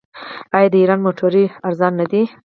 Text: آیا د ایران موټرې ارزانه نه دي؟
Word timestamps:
آیا 0.55 0.69
د 0.71 0.75
ایران 0.81 0.99
موټرې 1.05 1.43
ارزانه 1.67 1.95
نه 1.99 2.05
دي؟ 2.11 2.23